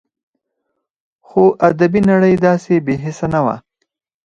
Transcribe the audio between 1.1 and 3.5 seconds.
خو ادبي نړۍ داسې بې حسه نه